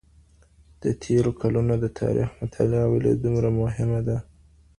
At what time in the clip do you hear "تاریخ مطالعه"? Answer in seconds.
1.99-2.85